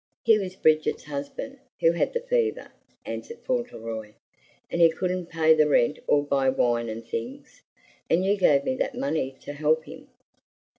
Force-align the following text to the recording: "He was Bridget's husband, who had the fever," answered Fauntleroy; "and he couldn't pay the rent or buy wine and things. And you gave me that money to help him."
"He 0.25 0.39
was 0.39 0.55
Bridget's 0.55 1.03
husband, 1.03 1.59
who 1.79 1.91
had 1.91 2.11
the 2.13 2.21
fever," 2.21 2.71
answered 3.05 3.37
Fauntleroy; 3.45 4.13
"and 4.71 4.81
he 4.81 4.89
couldn't 4.89 5.27
pay 5.27 5.53
the 5.53 5.67
rent 5.67 5.99
or 6.07 6.23
buy 6.25 6.49
wine 6.49 6.89
and 6.89 7.05
things. 7.07 7.61
And 8.09 8.25
you 8.25 8.35
gave 8.35 8.63
me 8.63 8.73
that 8.77 8.95
money 8.95 9.37
to 9.41 9.53
help 9.53 9.85
him." 9.85 10.07